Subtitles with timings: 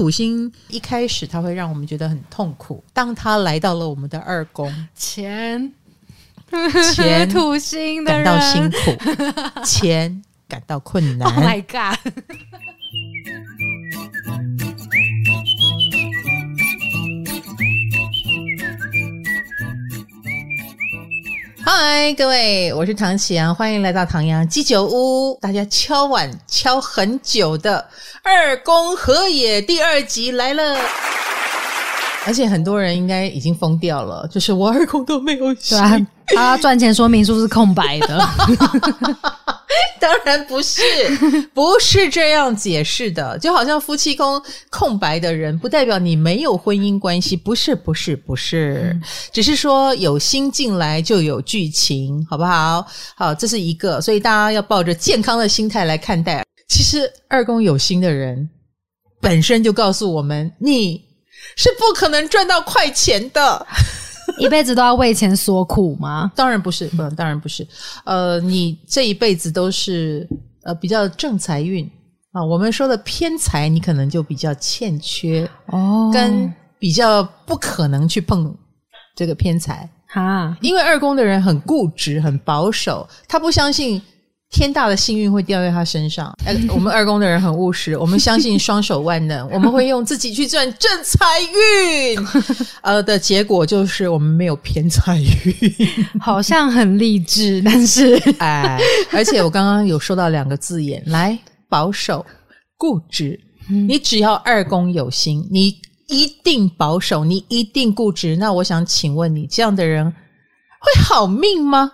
[0.00, 5.70] 土星一开始它会让我们觉得很痛苦，当它来到了我们的二宫，钱
[6.94, 11.28] 钱 土星的感到辛苦，钱感到困难。
[11.28, 11.98] ，Oh my god！
[21.72, 25.38] 嗨，各位，我是唐启阳，欢迎来到唐阳鸡酒屋。
[25.40, 27.86] 大家敲碗敲很久的
[28.24, 30.76] 二宫和也第二集来了，
[32.26, 35.76] 而且很多人应该已经疯掉了，就是我二宫都没有戏。
[35.76, 38.28] 对啊，他赚钱说明书是空白的。
[40.00, 40.82] 当然不是，
[41.52, 43.38] 不是这样解释的。
[43.38, 48.98] 就好像夫妻宫空白的人，不代表你没有婚姻关系，不是，不是，不是，
[49.30, 52.84] 只是说有心进来就有剧情，好不好？
[53.14, 56.42] 好，这是一个，所以大家要抱着健康的心态来看待。
[56.68, 58.48] 其实二宫有心的人，
[59.20, 61.04] 本身就告诉我们，你
[61.56, 63.66] 是不可能赚到快钱的。
[64.44, 66.32] 一辈子都要为钱所苦吗？
[66.34, 67.66] 当然不是，不，当然不是。
[68.04, 70.26] 呃，你这一辈子都是
[70.62, 71.88] 呃比较正财运
[72.32, 72.42] 啊。
[72.42, 78.56] 我们说的偏财，你可能就比较欠缺哦，跟比较不可能去碰
[79.14, 80.56] 这个偏财哈。
[80.60, 84.00] 因为二宫的人很固执、很保守，他不相信。
[84.50, 86.34] 天大的幸运会掉在他身上。
[86.44, 92.26] 哎，我们二宫的人很务实， 我们相信双手万能， 我们会用自己去赚正财运。
[92.82, 95.26] 呃，的结果就是我们没有偏财运，
[96.20, 98.78] 好像很励志，但是哎，
[99.12, 102.26] 而且我刚刚有说到两个字眼，来保守、
[102.76, 103.38] 固执。
[103.68, 105.72] 你只要二宫有心，你
[106.08, 108.34] 一定保守，你一定固执。
[108.34, 111.92] 那我想请问你，这样的人会好命吗？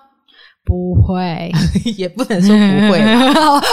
[0.67, 1.53] 不会，
[1.97, 3.01] 也不能说不会。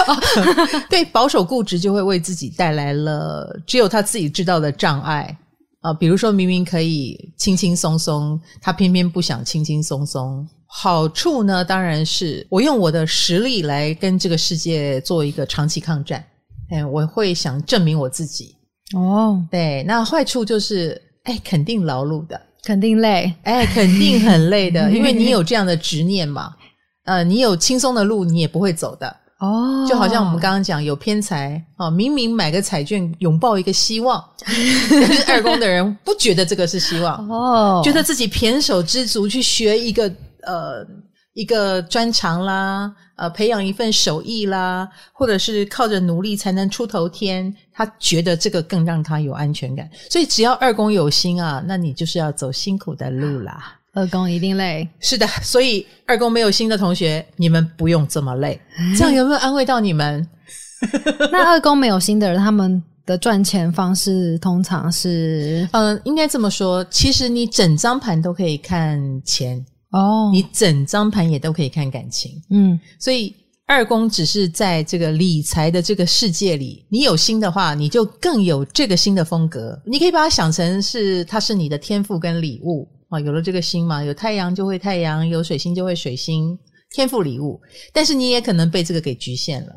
[0.91, 5.35] 对，保守固执就会为自己带来了只有他自己知道的障碍
[5.81, 5.93] 啊、呃。
[5.95, 10.47] 比如说明明可以轻轻松松，他偏偏不想轻轻松松。
[10.67, 16.23] 好处呢，当然是我用我的实力来跟这个世界做一个长期抗战。
[16.69, 18.55] 哎，我会想证明我自己。
[18.95, 26.53] 哦，对，那坏处就是，哎，肯定劳碌的，肯定累，哎，肯定很累的， 因为你有这样的执念嘛。
[27.05, 29.85] 呃，你有轻松的路，你也不会走的哦。
[29.87, 40.07] 就好像我们刚刚讲有偏财哦，明明买个彩券拥抱一个希望， 可是二宫的人不觉得这个是希望哦，觉得自己胼手知足去学一个
[40.43, 40.85] 呃
[41.33, 49.89] 一个专长啦，呃，培养一份手艺啦，或者是靠着努力才能出头天，他觉得这个更让他有安全感。
[50.09, 53.79] 所以只要二宫有心啊，那你就是要走辛苦的路啦。
[53.93, 58.59] 二宫一定累，是的，所以二宫没有心的同学，你们不用这么累，
[58.97, 60.27] 这样有没有安慰到你们？
[61.31, 65.67] 那二宫没有心的人，他们的赚钱方式通常是……
[65.73, 69.63] 嗯，应该这么说，其实你整张盘都可以看钱。
[69.91, 73.31] 哦，你整张盘也都可以看感情，嗯，所以
[73.67, 82.87] 二宫只是在这个理财的这个世界里，你有心的话，你就更有这个新的风格，你可以把它想成是它是你的天赋跟礼物。
[83.13, 86.57] 哦，有了这个星嘛，有太阳就会太阳，有水星就会水星，
[86.89, 87.61] 天赋礼物。
[87.93, 89.73] 但是你也可能被这个给局限了，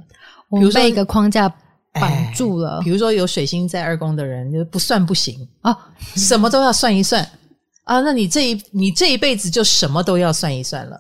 [0.58, 1.46] 比如说被一个框架
[1.92, 2.80] 绑住了。
[2.82, 5.78] 比如说有水星在二宫的人，就不算不行啊、哦，
[6.16, 7.22] 什么都要算一算
[7.84, 8.00] 啊。
[8.00, 10.98] 那你这一你这一辈子就什么都要算一算了，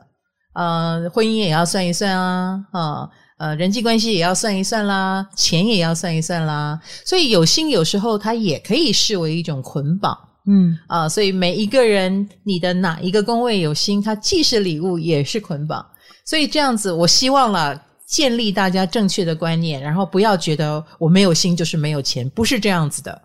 [0.52, 3.08] 呃，婚姻也要算一算啊，啊，
[3.38, 6.78] 呃，人际关系也要算一算啦，钱也要算一算啦。
[7.02, 10.18] 所以有心有时候它也可以视为一种捆绑。
[10.46, 15.84] 嗯啊，所以每一个人，你的哪一个宫位有心，它既是礼物，也是捆绑。
[16.24, 23.22] 所以这样子，我希望了建立大家正确的观念，然后不要觉得我没有心就是没有钱，不是这样子的。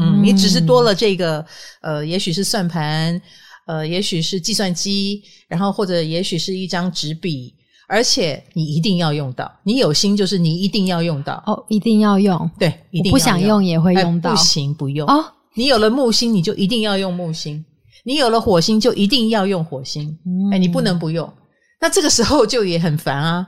[0.00, 1.44] 嗯，你只是多了这个，
[1.82, 3.20] 呃，也许是算盘，
[3.66, 7.54] 呃，也许是计算机，然后或者也许是一张纸笔，
[7.86, 9.52] 而且你一定要用到。
[9.62, 12.50] 你有心就是你一定要用到哦，一定要用。
[12.58, 13.12] 对，一定要用。
[13.12, 14.30] 不想用也会用到。
[14.30, 15.24] 哎，不行，不用哦。
[15.56, 17.62] 你有了木星，你就一定要用木星；
[18.04, 20.08] 你有了火星，就一定要用火星。
[20.26, 21.32] 嗯、哎，你不能不用。
[21.80, 23.46] 那这个时候就也很烦啊。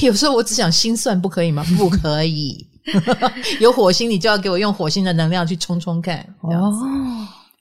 [0.00, 1.64] 有时候我只想心算，不可以吗？
[1.76, 2.66] 不可以。
[3.60, 6.18] 有火星，你就要给我用火星的能量去冲冲看。
[6.40, 6.72] 哦，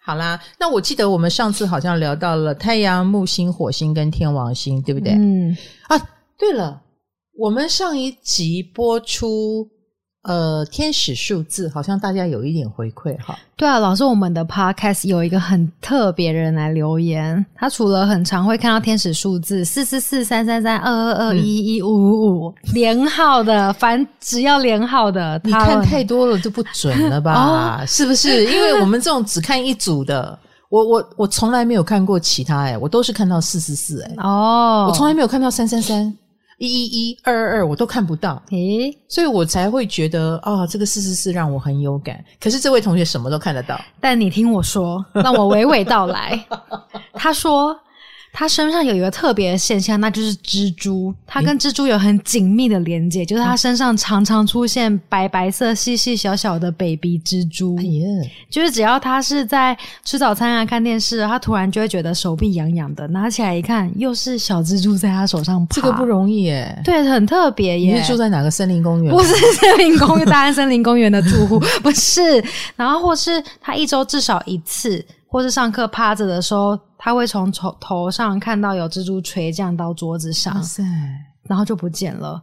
[0.04, 0.42] 好啦。
[0.60, 5.14] 那我记得我们上次好像聊到了太阳、木星、火星跟天王星，对不对？
[5.14, 5.56] 嗯。
[5.90, 5.98] 啊，
[6.40, 6.82] 对了，
[7.38, 9.68] 我们上一集播出。
[10.24, 13.36] 呃，天使数字好像大家有一点回馈哈。
[13.56, 27.82] 对啊，老师，我们的 podcast 有一个很特别的人来留言，他除了很常会看到天使数字四四四三三三二二二一一五五五连号的，凡只要连号的，你看太多了就不准了吧？
[27.82, 28.46] 哦、是不是？
[28.46, 30.38] 因为我们这种只看一组的，
[30.70, 36.16] 我我我从来没有看过其他哎，我都是看到四四四哎哦，我从来没有看到三三三。
[36.62, 42.24] 一一一二二二我都看不到，诶，所以我才会觉得啊、哦，这个四四四让我很有感。
[42.40, 46.40] 可是这位同学什么都看得到，但你听我说，让我娓娓道来。
[47.14, 47.76] 他说。
[48.34, 51.14] 他身上有一个特别的现象，那就是蜘蛛。
[51.28, 57.76] 他跟蜘蛛有很紧密的连接，就是他身上常常出现白白色、细细小小的 baby 蜘蛛。
[57.78, 65.76] 哎呀，就是只要他是在吃早餐啊、看电视，他突然就会觉得手臂痒痒的，拿起来一看，又是小蜘蛛在他手上爬。
[65.76, 67.96] 这个不容易耶，对，很特别耶。
[67.96, 69.14] 你是住在哪个森林公园？
[69.14, 72.44] 不是森林公园，大安森林公园的住户 不是。
[72.76, 75.06] 然后或是他一周至少一次。
[75.34, 80.62] 或是上课趴着的时候，他会从头头上看到有蜘蛛垂降到桌子上，
[81.48, 82.40] 然后就不见了。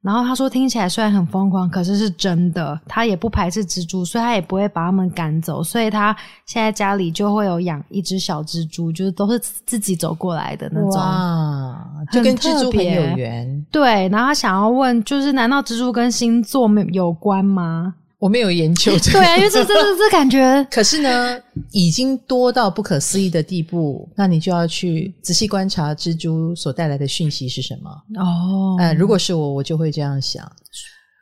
[0.00, 2.80] 然后他说，听起来虽然很疯狂，可是是真的。
[2.86, 5.64] 他也不排斥蜘蛛，所以他也不会把他们赶走。
[5.64, 6.16] 所以他
[6.46, 9.36] 现在家里就会有养一只小蜘蛛，就是都是
[9.66, 10.90] 自己走过来的那种。
[10.92, 13.66] 哇，就跟蜘蛛很有缘。
[13.72, 17.96] 对，然后他想要问，就是难道蜘蛛跟星座有关吗？
[18.18, 28.76] 我没有研究这个，对啊，因为这这这这感觉， 可是呢，已经多到不可思议的地步，那你就要去仔细观察蜘蛛所带来的讯息是什么哦。
[28.80, 30.50] 呃，如果是我，我就会这样想。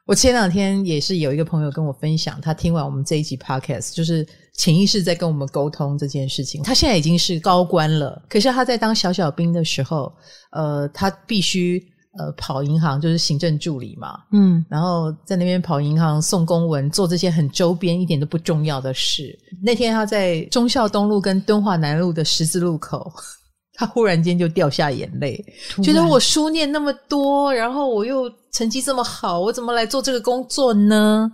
[0.06, 6.62] 我前两天也是有一个朋友跟我分享，他听完我们这一集 podcast，就是潜意识在跟我们沟通这件事情。
[6.62, 10.10] 他现在已经是高官了，可是他在当小小兵的时候，
[10.52, 11.86] 呃，他必须。
[12.18, 19.38] 呃，跑银行就是行政助理嘛，嗯，然后在那边跑银行、送公文、做这些很周边一点都不重要的事。
[19.62, 23.12] 那天他在忠孝东路跟敦化南路的十字路口，
[23.74, 25.44] 他忽然间就掉下眼泪，
[25.82, 31.30] 觉得我书念那么多，然后我又成绩这么好，我怎么来做这个工作呢？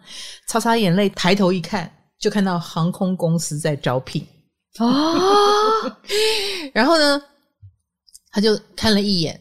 [0.48, 1.88] 擦擦眼泪，抬头一看，
[2.18, 4.26] 就看到航空公司在招聘
[4.78, 5.96] 啊，哦、
[6.74, 7.22] 然后呢，
[8.32, 9.38] 他就看了一眼。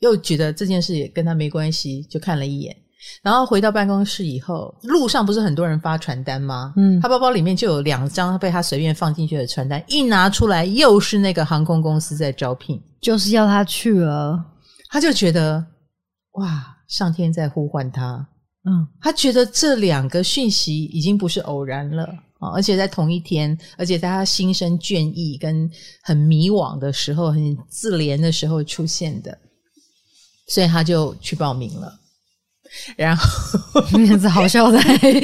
[0.00, 2.76] 又觉得这件事也跟他没关系，就看了一眼，
[3.22, 6.72] 然后回到办公室以后，路上不是很多人发传单吗？
[6.76, 14.38] 嗯，他包包里面就有两张被他随便放进去的传单，一拿出来又是那个航空公司在招聘，就是要他去了，
[14.90, 15.64] 他就觉得
[16.32, 18.28] 哇，上天在呼唤他，
[18.64, 22.04] 嗯，他觉得这两个讯息已经不是偶然了
[22.38, 25.68] 啊，而且在同一天，而且在他心生倦意跟
[26.02, 29.36] 很迷惘的时候，很自怜的时候出现的。
[30.48, 31.92] 所以他就去报名了，
[32.96, 34.78] 然后 名字好笑的，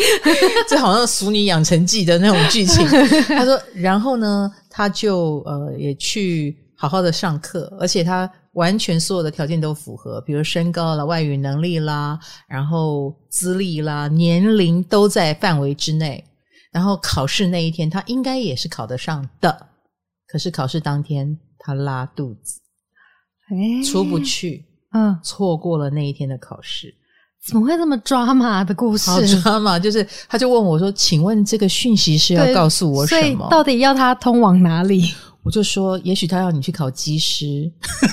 [0.69, 2.87] 这好像《熟女养成记》的那种剧情。
[3.29, 12.19] 他说，然后呢，他就呃也去好好的上课，而且他完全所有的条件都符合，比如身高啦、外语能力啦，
[12.49, 16.23] 然后资历啦、年龄都在范围之内。
[16.71, 19.69] 然后考试那一天，他应该也是考得上的，
[20.26, 22.61] 可是考试当天他拉肚子，
[23.50, 24.65] 诶出不去。
[24.94, 26.94] 嗯，错过了那一天的考试，
[27.46, 29.11] 怎么会这么抓马的故事？
[29.11, 33.20] 好抓马，就是他就问我说：“请问这个讯息是要告诉我什么？
[33.20, 35.12] 所以到底要他通往哪里？”
[35.44, 37.70] 我就说：“也许他要你去考技师，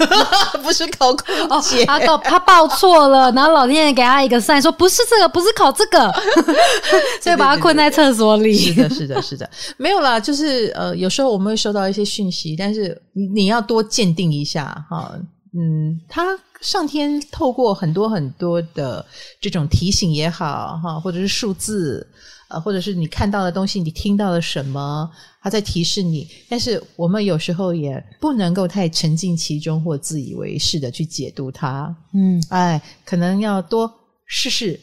[0.62, 1.84] 不是考空姐。
[1.84, 6.12] 哦”他报他报错了，然后老天爷给他一个 sign，说：“不是这个，不是考这个。
[7.24, 8.54] ”所以把他困在厕所里。
[8.54, 10.20] 是的，是的，是的，没有啦。
[10.20, 15.14] 就是呃，有时候我们会收到一些讯息，但是你你要多鉴定一下哈。
[15.54, 16.38] 嗯，他。
[16.62, 19.06] 上天透过很多很多的
[19.40, 22.08] 这种提醒也好，哈，或者是数字，
[22.50, 25.10] 呃，或者是你看到的东西，你听到了什么，
[25.42, 26.28] 他在提示你。
[26.48, 31.94] 但是我们有时候也不能够太沉浸其中或自以为是的去解读它。
[32.14, 33.92] 嗯，哎，可能要多
[34.26, 34.80] 试试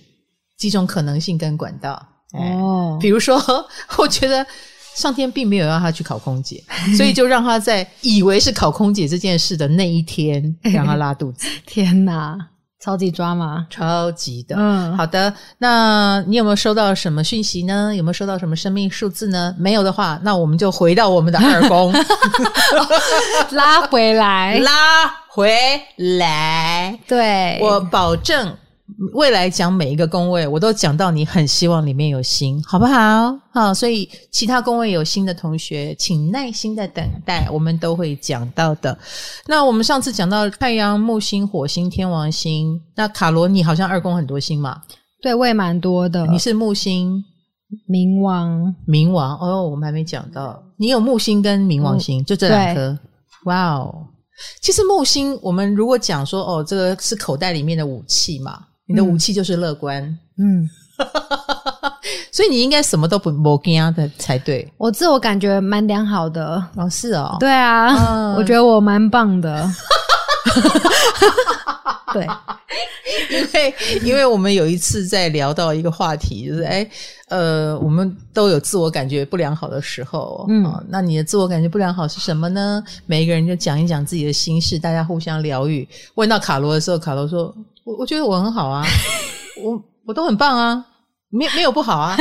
[0.57, 2.07] 几种可能性跟管道。
[2.33, 3.41] 哦，比如说，
[3.99, 4.45] 我觉得。
[4.99, 6.61] 上天并没有让他去考空姐，
[6.97, 10.43] 所以就让他在以为是考空姐这件事的那一天
[10.75, 11.47] 让他拉肚子。
[11.65, 12.37] 天哪，
[12.81, 14.57] 超级抓马，超级的。
[14.59, 15.33] 嗯，好的。
[15.59, 17.95] 那你有没有收到什么讯息呢？
[17.95, 19.55] 有没有收到什么生命数字呢？
[19.57, 21.93] 没有的话，那我们就回到我们的二宫，
[23.53, 24.73] 拉回来，拉
[25.29, 25.57] 回
[26.19, 26.99] 来。
[27.07, 28.53] 对，我保证。
[29.13, 33.39] 未来讲每一个宫位，我都讲到你很希望里面有星，好不好？
[33.53, 38.97] 好，所以其他宫位有星的同学，请耐心的等待，我们都会讲到的。
[39.47, 44.81] 那我们上次讲到太阳、木星、火星、天王星，那卡罗你好像二宫很多星嘛？
[45.21, 46.27] 对，我也蛮多的。
[46.29, 47.23] 你是木星、
[47.91, 52.99] 冥王、冥王哦，我们还没讲到，你有木星跟冥王星，嗯、就这两颗。
[53.45, 54.07] 哇哦，
[54.63, 60.03] 其实木星，我们如果讲说哦，这个是口袋里面的武器嘛，你的武器就是乐观，
[60.39, 60.69] 嗯，
[62.33, 64.67] 所以你应该什么都不不惊的才对。
[64.79, 69.71] 我自我感觉蛮良好的哦，是哦，对啊，嗯、我觉得我蛮棒的。
[72.15, 72.27] 对，
[73.31, 76.89] 因为因为我们有一次在聊到一个话题，就是哎，
[77.29, 82.83] 呃，我们都有自我感觉不良好的时候，嗯、哦，那你的自我感觉不良好是什么呢？
[83.05, 85.87] 每一个人就讲一讲自己的心事，大家互相疗愈。
[86.15, 87.55] 问到卡罗的时候，卡罗说
[87.89, 88.85] ：“我我觉得我很好啊，
[89.63, 90.85] 我我都很棒啊，
[91.31, 92.17] 没没有不好啊。”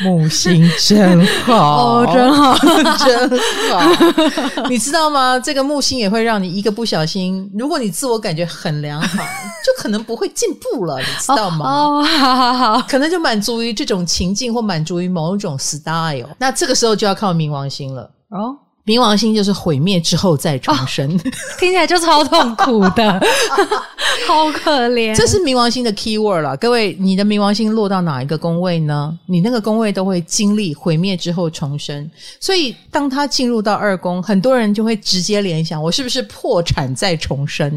[0.00, 3.38] 木星真好，哦，真好， 真
[3.70, 4.68] 好。
[4.68, 5.38] 你知道吗？
[5.38, 9.22] 这个木星也会让你一个不小心，如果你自我感觉很良好，
[9.64, 11.64] 就可能不会进步了，你知道吗？
[11.66, 16.28] 哦，好好好，可能就满足于这种情境，或满足于某种 style。
[16.38, 18.56] 那这个时候就要靠冥王星了哦。
[18.84, 21.20] 冥王星就是毁灭之后再重生，哦，
[21.58, 23.20] 听起来就超痛苦的，
[24.26, 25.14] 好可怜。
[25.14, 29.16] 这是冥王星的 key word 了，各位，你的冥王星落到哪一个宫位呢？
[29.26, 32.10] 你那个宫位都会经历毁灭之后重生，
[32.40, 37.72] 所以当他进入到二宫，很多人就会直接联想：我是不是破产再重生？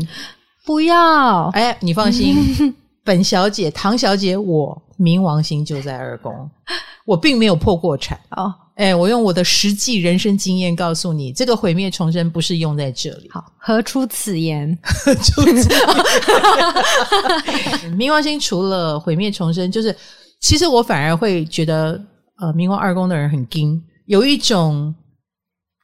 [0.66, 2.36] 不要，哎，你放心，
[3.06, 6.50] 本小姐、唐小姐，我冥王星就在二宫，
[7.06, 8.52] 我并没有破过产哦。
[8.76, 13.30] 哎，我用我的实际人生经验告诉你，这个毁灭重生不是用在这里。
[13.32, 14.78] 好，何出此言？
[14.84, 15.82] 何出此言？
[17.98, 19.96] 冥王星除了毁灭重生，就是
[20.42, 22.00] 其实我反而会觉得，
[22.42, 24.94] 呃，冥王二宫的人很硬，有一种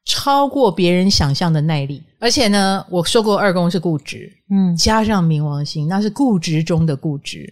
[0.05, 2.03] 超过别人想象的耐力。
[2.19, 7.51] 而且呢，我说过二宫是固执，嗯，加上冥王星，那是固执中的固执。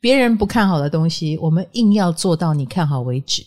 [0.00, 3.42] 别人不看好的东西，我们硬要做到你看好为止。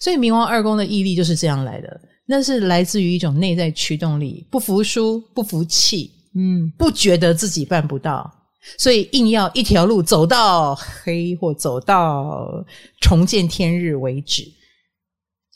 [0.00, 8.30] 所以冥王二宫的毅力就是这样来的，那是来自于一种内在驱动力，不服输，不服气，嗯，不觉得自己办不到，
[8.78, 12.64] 所以硬要一条路走到黑或走到
[13.00, 14.44] 重见天日为止。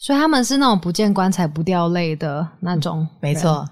[0.00, 3.68] 所以他们是那种不见棺材不掉泪的那种，嗯、没错。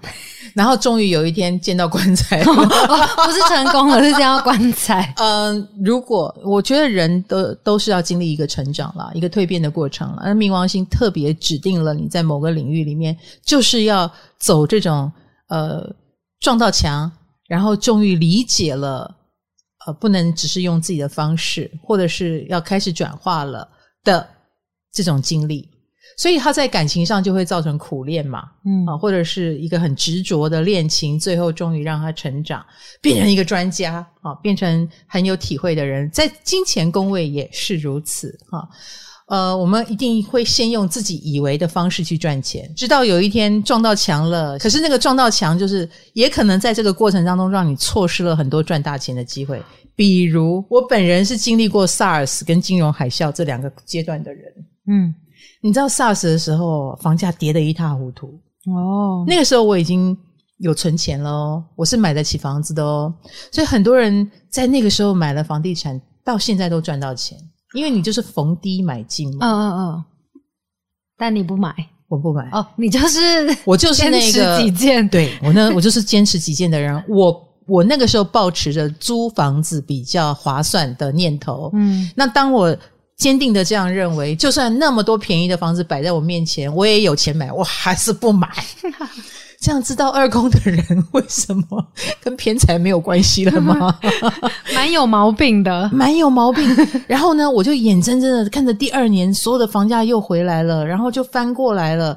[0.53, 2.45] 然后终于有一天见到棺材了，
[3.25, 5.13] 不是成功了，是见到棺材。
[5.17, 10.23] 嗯，如果我觉得人都都是要经历一个成长啦，一个蜕变的过程啦。
[10.23, 15.11] 而冥王星特别指定了你在某个领域里面，就是要走这种
[15.47, 15.87] 呃
[16.39, 17.09] 撞到墙，
[17.47, 19.15] 然后终于理解了
[19.85, 23.67] 呃不能只是用自己的方式，或者是要开始转化了
[24.03, 24.27] 的
[24.91, 25.69] 这种经历。
[26.17, 32.65] 所以他在感情上就会造成苦恋嘛，嗯啊，或者是一个很执着的恋情，最后终于让他成长，
[33.01, 36.09] 变成一个专家啊，变成很有体会的人。
[36.09, 38.67] 在金钱宫位也是如此啊，
[39.27, 44.57] 呃，我们一定会先用自己以为的方式去赚钱，直到有一天撞到墙了。
[44.57, 49.61] 可是那个撞到墙，就是也可能在这个过程当中让你错失了很多赚大钱的机会。
[49.95, 54.51] 比如我本人是经历过 SARS 跟金融海啸这两个阶段的人，
[54.87, 55.13] 嗯。
[55.61, 58.27] 你知道 SARS 的时候，房价跌得一塌糊涂
[58.67, 59.25] 哦。
[59.27, 60.15] 那个时候我已经
[60.59, 63.13] 有存钱了哦，我是买得起房子的哦。
[63.51, 67.37] 所以很多人在那个时候买了房地产，到现在都赚到钱，
[67.73, 69.45] 因为你就是逢低买进嘛。
[69.45, 70.05] 嗯嗯嗯。
[71.17, 71.73] 但你不买，
[72.07, 72.49] 我不买。
[72.51, 73.19] 哦，你就是
[73.65, 74.59] 我就是那个。
[75.09, 77.03] 对，我呢，我就是坚持己见的人。
[77.09, 81.71] 我我那个时候抱持着租房子比较划算的念头。
[81.73, 82.77] 嗯，那当我。
[83.17, 88.47] 坚定的这样认为，就算那么多便宜的房子摆在我面前，我也有钱买，我还是不买。
[89.59, 90.83] 这样知道二宫的人
[91.13, 91.83] 为什么
[92.21, 93.99] 跟偏财没有关系了吗？
[94.75, 96.63] 蛮有毛病的，蛮有毛病。
[97.07, 102.15] 然后呢，我就眼睁睁的看着第二年所有的房价又回来了，然后就翻过来了。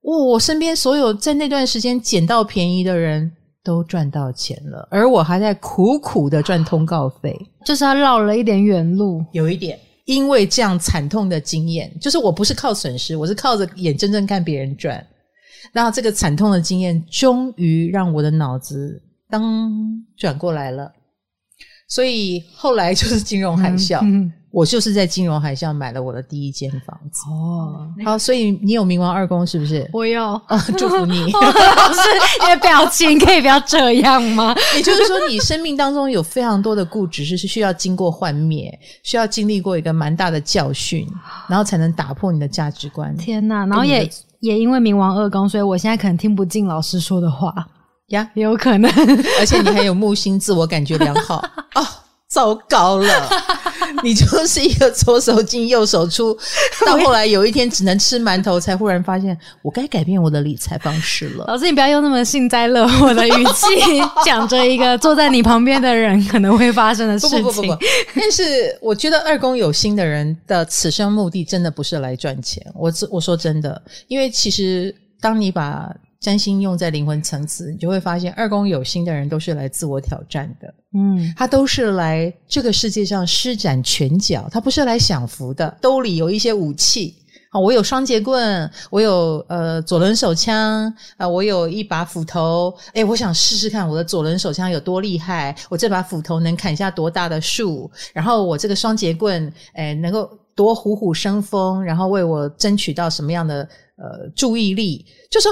[0.00, 3.30] 哦，我身边所有在那段时间捡到便宜的人
[3.62, 9.78] 都赚到钱了，而我还在苦苦的赚通告费，就是他绕了一点远路，有一点。
[10.04, 15.04] 因为这样惨痛的经验，就是我不是靠损失，我是靠着眼睁睁看别人赚。
[15.72, 19.72] 然后这个惨痛的经验，终于让我的脑子当
[20.16, 20.92] 转过来了。
[21.88, 24.00] 所以后来就是金融海啸。
[24.02, 29.88] 嗯嗯我就是在金融海啸买了我的第一间房子哦，好，所以你有冥王二宫是不是？
[29.92, 31.32] 我有，啊，祝福你。
[31.32, 32.00] 老师，
[32.42, 34.54] 你的表情可以不要这样吗？
[34.76, 41.06] 也就是说，你生命当中有非常多的固执是需要经过幻灭，需要经历过一个蛮大的教训，
[41.48, 43.16] 然后才能打破你的价值观。
[43.16, 43.64] 天哪！
[43.64, 44.08] 然后也
[44.40, 47.54] 也因为冥王二宫，所以我现在可能听不进老师说的话
[48.08, 48.90] 呀，也有可能。
[49.40, 51.36] 而且你还有木星，自我感觉良好
[51.74, 51.86] 哦。
[52.32, 53.28] 糟糕了，
[54.02, 56.34] 你就是一个左手进右手出，
[56.86, 61.44] 到后来有一天只能吃馒头，才忽然发现我该改变我的理财方式了。
[61.46, 67.42] 老师，你不要用那么幸灾乐祸的语气 讲着一个坐在你旁边的人可能会发生的事情。
[67.42, 67.78] 不不不不不，
[68.18, 72.64] 但是我觉得二宫有心的人的此生目的真的不是来赚钱。
[72.74, 80.72] 我我说真的，因为其实当你把占星用在灵魂层次，你就会发现二宫有心的人都是来自我挑战的。
[80.94, 85.76] 嗯，他都是来这个世界上施展拳脚，他不是来享福的。
[85.80, 87.16] 兜里有一些武器
[87.50, 92.72] 啊，我有双节棍，我有呃左轮手枪啊、呃，我有一把斧头。
[92.92, 105.50] 诶，我想试试看我的左轮手枪有多厉害，我这把斧头能砍下多大的树，然后我这个双节棍诶能够多虎虎生风，然后为我争取到什么样的呃注意力，就说。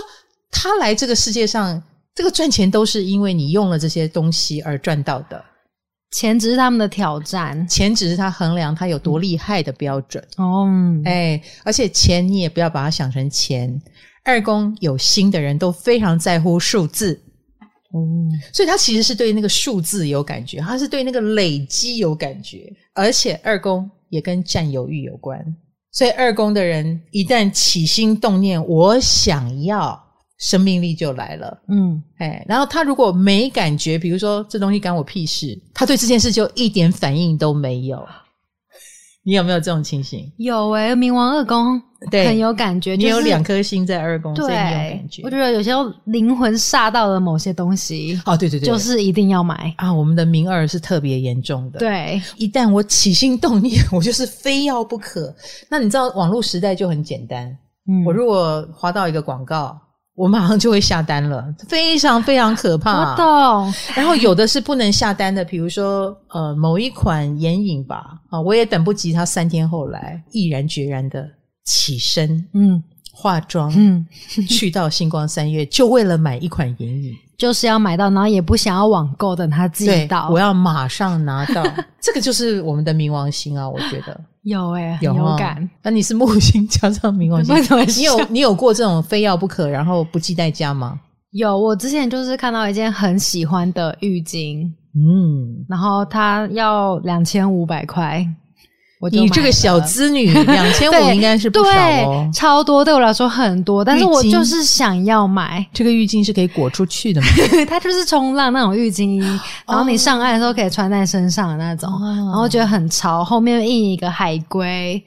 [0.50, 1.82] 他来这个世界上，
[2.14, 5.44] 这个赚钱都是因为你用了这些东西而赚到的。
[6.12, 10.20] 钱只是他们的挑战，钱只是他衡量他有多厉害的标准。
[10.38, 13.80] 哦、嗯，哎，而且钱你也不要把它想成钱。
[14.24, 17.14] 二宫有心的人都非常在乎数字，
[17.92, 18.02] 哦，
[18.52, 25.40] 所以他其实是对那个数字有感觉，他是对那个累积有感觉，而且二宫也跟占有欲有关。
[25.92, 30.09] 所以二宫的人一旦起心动念，我想要。
[30.40, 38.02] 生命力就来了，嗯，哎，然后他如果没感觉，比如说这东西干我屁事，他对这件事就一点反应都没有。
[39.22, 40.32] 你有没有这种情形？
[40.38, 41.80] 有哎、欸、冥王二宫
[42.10, 45.22] 对很有感觉，你有两颗星在二宫，对，所以你有感觉。
[45.24, 45.72] 我觉得有些
[46.06, 49.92] 灵魂煞到了某些东西，哦，对对对，就是一定要买啊。
[49.92, 55.32] 我们的冥二是特别严重的，对，一旦我起心动念，我就是非要不可。
[55.68, 57.46] 那你知道网络时代就很简单，
[57.86, 59.78] 嗯，我如果划到一个广告。
[60.20, 63.12] 我马上就会下单了，非常非常可怕。
[63.12, 63.74] 我懂。
[63.96, 71.26] 然后有的是不能下单的，比如说呃某一款眼影吧，啊，我也等不及它三天后来，毅然决然的
[71.64, 74.06] 起身，嗯，化妆，嗯，
[74.46, 77.14] 去到星光三月，就为了买一款眼影。
[77.40, 80.28] 就是要买到，然后也不想要网购，等他寄到。
[80.28, 81.64] 我要马上拿到，
[81.98, 83.66] 这个就是我们的冥王星啊！
[83.66, 85.66] 我觉得有诶、欸、有，有感。
[85.82, 87.56] 那你是木星加上冥王星，
[87.96, 91.00] 你有你有过这种非要不可，然后不计代价吗？
[91.30, 98.22] 有，我之前就是看到一件很喜欢的浴巾，嗯，然后它要两千五百块。
[99.08, 105.64] 你这个小资女， 两千五应该是不少哦，对，超多，对我来说很多，但是我就是想要买。
[105.72, 107.28] 这个浴巾是可以裹出去的吗？
[107.66, 109.20] 它就是冲浪那种浴巾，
[109.66, 115.02] 然后你上岸的时候可以穿在身上的那种，哦、然后觉得很潮，后面印一个海龟，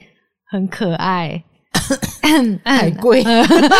[0.50, 1.40] 很可爱。
[2.64, 3.22] 海龟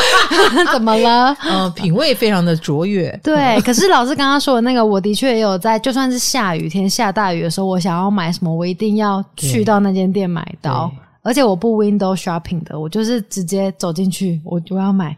[0.72, 1.36] 怎么了？
[1.44, 3.10] 嗯，品味非常的卓越。
[3.22, 10.90] 对，可是老师刚刚说的那个，我的确也有在，就算是下雨天、下大雨的时候，我想要买什么，我一定要去到那间店买到。
[11.22, 15.16] 而且我不 window shopping 的，我就是直接走进去，我就要买，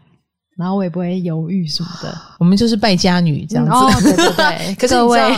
[0.57, 2.17] 然后我也不会犹豫什么的。
[2.39, 3.71] 我们就是败家女这样子。
[3.71, 4.75] 哦，对对对。
[4.79, 5.29] 可是你知道，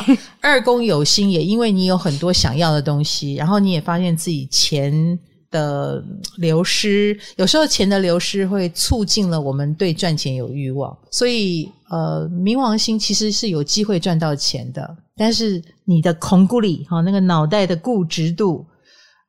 [0.41, 5.17] 二宫有心，也因为你有很多想要的东西，然后你也发现自己钱。
[5.51, 6.03] 的
[6.37, 18.65] 流失，有时候钱的流失会促进了我们对赚钱有欲望，所以呃，冥王星其实是有机会赚到钱的，但是你的孔骨力哈，那个脑袋的固执度，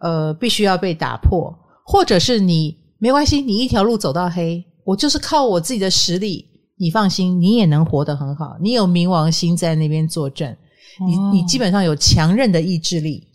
[0.00, 1.54] 呃，必须要被打破，
[1.86, 10.54] 或者是你没关系，你一条路走到黑，我就是靠我自己的实力，你放心，你也能活得很好，你有冥王星在那边坐镇，
[11.06, 13.26] 你你基本上有强韧的意志力，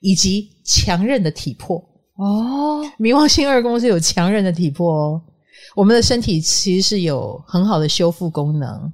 [0.00, 1.89] 以及强韧的体魄。
[2.20, 5.22] 哦，冥王星二宫是有强韧的体魄哦。
[5.74, 8.92] 我们的身体其实是有很好的修复功能，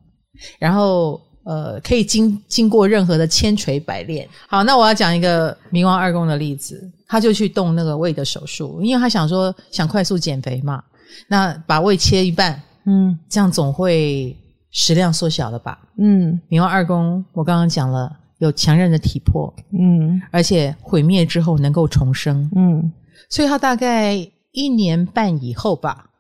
[0.61, 4.29] 然后呃，可以经经过任何的千锤百炼。
[4.47, 10.85] 好，那我要讲一个冥王二宫的例子，他就去动那个胃的手术，因为他想说想快速减肥嘛，
[11.29, 14.37] 那把胃切一半，嗯，这样总会
[14.71, 15.79] 食量缩小了吧？
[15.99, 22.93] 嗯，冥王二宫我刚刚讲了，有强韧的体魄，嗯，而且毁灭之后能够重生，嗯。
[23.29, 26.11] 所以他大概一年半以后吧，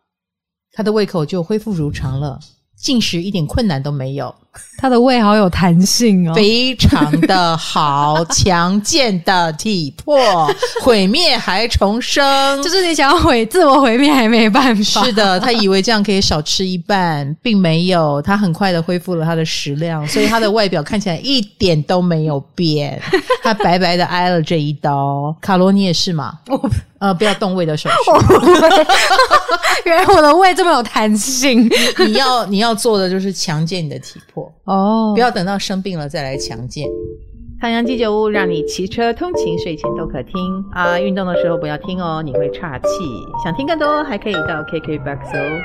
[0.73, 2.41] 他的胃口就恢复如常了，
[2.77, 4.35] 进食一点困难都没有。
[4.79, 10.19] 他的胃好有弹性哦，非常的好，强健的体魄，
[10.83, 15.05] 毁灭还重生，就是你想要毁自我毁灭还没办法。
[15.05, 22.99] 是的，他以为这样可以少吃一半，并没有，他很快的恢复了他的食量，所以他的外表看起来一点都没有变，
[23.45, 25.37] 他白白的挨了这一刀。
[25.43, 26.33] 卡罗，你也是吗？
[26.49, 26.59] 我
[26.99, 28.13] 呃，不要动胃的手术。
[29.85, 31.69] 原来我的胃这么有弹性，
[32.07, 34.53] 你要你要做的就是强健你的体魄。
[34.65, 36.89] 哦，不要等到生病了再来强健。
[37.61, 40.35] 唐阳鸡酒屋让你骑车通勤、睡前都可听
[40.73, 40.99] 啊！
[40.99, 42.87] 运动的时候不要听哦，你会岔气。
[43.43, 45.63] 想听更多，还可以到 KKBOX 哦。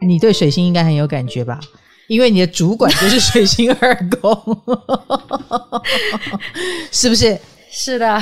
[0.00, 1.58] 你对水星应该很有感觉吧？
[2.06, 4.30] 因为你的主管就是水星二宫，
[6.92, 7.38] 是不是？
[7.70, 8.20] 是的。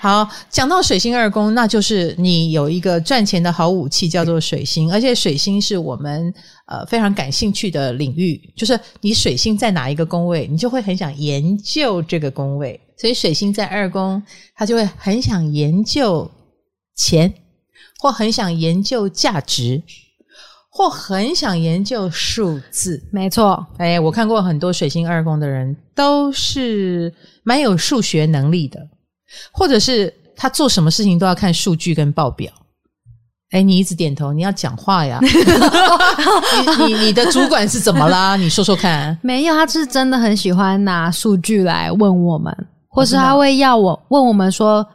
[0.00, 6.32] 好，讲到水星二宫，那就是你有一个赚钱的好武器，叫做水星，而且水星是我们
[6.66, 12.80] 呃非常感兴趣的领域，就是你水星在哪一个宫位，你就会很想研究这个宫位。
[12.96, 14.22] 所以水星在二宫，
[14.54, 16.30] 他就会很想研究
[16.94, 17.34] 钱，
[17.98, 19.82] 或很想研究价值，
[20.70, 23.02] 或很想研究数字。
[23.12, 28.78] 没错，哎，我看过很多水星二宫的人，都是蛮有数学能力的。
[29.52, 32.52] 或者是他做什么事情都要看数据跟报表。
[33.50, 35.18] 哎，你一直点头，你要讲话呀？
[35.24, 38.36] 你你你的主管是怎么啦？
[38.36, 39.18] 你说说看。
[39.22, 42.54] 没有，他是真的很喜欢拿数据来问我们，
[42.88, 44.86] 或是他会要我问我们说，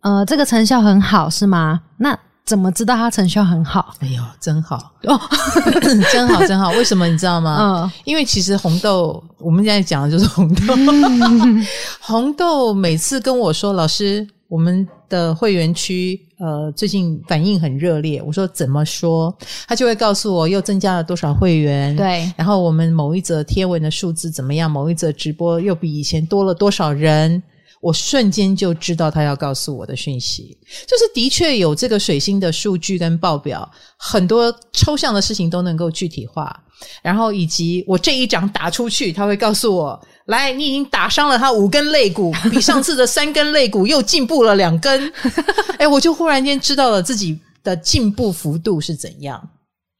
[0.00, 1.80] 呃，这个成效很好是吗？
[1.98, 2.18] 那。
[2.48, 3.94] 怎么知道它成效很好？
[4.00, 5.20] 哎呦，真好哦，
[6.10, 6.70] 真好，真好！
[6.70, 7.58] 为什么你知道吗？
[7.84, 10.74] 嗯，因为其实红豆，我们现在讲的就是红豆。
[10.74, 11.66] 嗯、
[12.00, 19.36] 红豆每次跟我说：“老师，我们的会员区呃最近反应很热烈。”我说：“怎么说？”
[19.68, 24.70] 他就会告诉我又增加了多少会员，对，然后我们某一则贴文的数字怎么样？
[24.70, 27.42] 某一则直播又比以前多了多少人？
[27.80, 36.64] 我瞬间就知道他要告诉我的讯息，就是的确有这个水星的数据跟报表，很多抽象的事情都能够具体化。
[37.02, 45.12] 然后以及我这一掌打出去，他会告诉我：来，你已经打伤了他五根肋骨，比上次的三根肋骨又进步了两根。
[45.78, 49.48] 哎，我就忽然间知道了自己的进步幅度是怎样。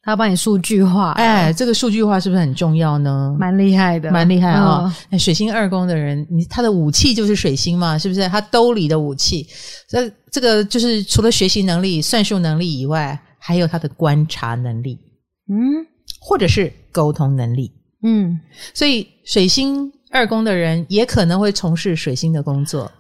[0.09, 3.37] 他帮你数据化，哎，这个数据化是不是很重要呢？
[3.39, 4.91] 蛮厉害的，蛮厉害啊！
[5.13, 5.19] 哦！
[5.19, 8.27] 水星二宫的人，你他的武器就是水星嘛，是不是？
[8.27, 9.47] 他兜里的武器，
[9.87, 14.99] 这这个就是除了学习能力、算术能力以外，还有他的观察能力，
[15.51, 15.85] 嗯，
[16.19, 17.71] 或者是沟通能力，
[18.03, 18.41] 嗯。
[18.73, 22.91] 所以水星二宫的人也可能会从事水星的工作。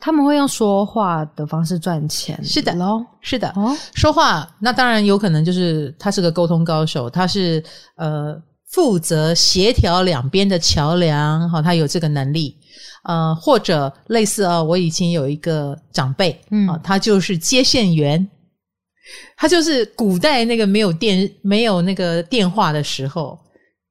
[0.00, 3.52] 他们会用说话的方式赚钱，是的喽，是的。
[3.54, 7.62] 哦，说话那当然有可能就是他是个沟通高手，他是
[7.96, 8.34] 呃
[8.70, 12.56] 负责协调两边的桥梁，好，他有这个能力。
[13.04, 18.28] 呃，或者类似啊，我以前有一个长辈，嗯，他就是接线员，
[19.36, 23.38] 他就是古代那个没有电没有那个电话的时候。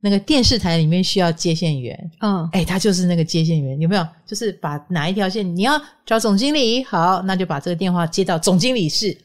[0.02, 4.08] 那个电视台里面需要接线员，嗯，哎，他就是那个接线员，有没有？
[4.26, 9.16] 就是把哪一条线你要找总经理，好，那就把这个电话接到总经理室，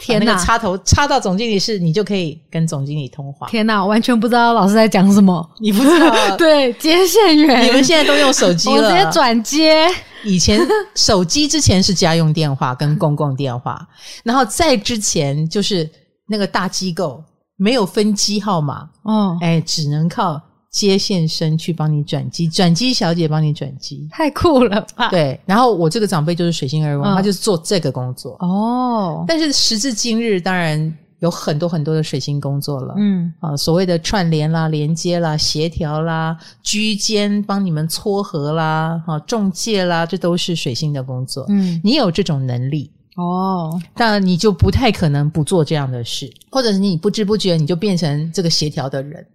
[0.00, 3.48] 天哪，那个插头插到总经理室，你就可以跟总经理通话。
[3.48, 6.36] 天哪，我完全不知道老师在讲什么，你不知道？
[6.38, 9.88] 对，接线员，你们现在都用手机了， 我直接转接。
[10.22, 10.60] 以前
[10.94, 13.84] 手机之前是家用电话跟公共电话，
[14.22, 15.90] 然后在之前就是
[16.28, 17.24] 那个大机构。
[17.60, 25.10] 没有分机号码哦，哎，只能靠接线生去帮你转机，转机小姐帮你转机，太酷了吧？
[25.10, 29.24] 对，然后我这个长辈就是水星二宫，哦、他就是做这个工作哦。
[29.28, 41.44] 但是时至今日，当然有很多很多的水星工作了，嗯啊，所谓的串联啦、连接啦、协调啦、居间帮你们撮合啦、哈中介啦，这都是水星的工作。
[41.50, 42.90] 嗯，你有这种能力。
[43.16, 49.26] 哦，当然你就不太可能不做这样的事，或者是你不知不觉你就变成这个协调的人，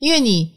[0.00, 0.50] 因为你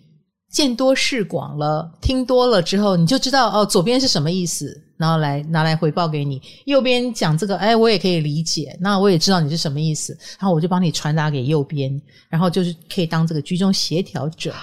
[0.51, 14.53] 见多识广了，听多了之后，你就知道哦，左边是什么意思，然后来拿来回报给你，右边讲这个，哎，我也可以理解，那我也知道你是什么意思，然后我就帮你传达给右边，然后就是可以当这个居中协调者，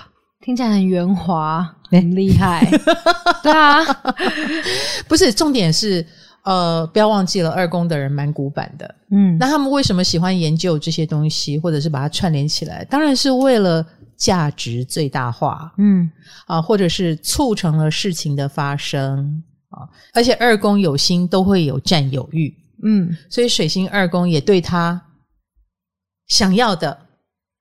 [0.44, 2.70] 听起来很圆滑，很厉害，
[3.42, 3.82] 对啊，
[5.08, 6.06] 不是，重点是。
[6.44, 12.84] 呃，不要忘记了，二宫的人蛮古板的，嗯，那他们为什么喜欢研究这些东西，或者是把它串联起来？
[12.86, 16.10] 当然是为了价值最大化，嗯，
[16.46, 22.52] 啊，或者是促成了事情的发生啊，而且二宫有心都会有占有欲，
[22.82, 25.00] 嗯，所以水星二宫也对他
[26.26, 26.98] 想要的，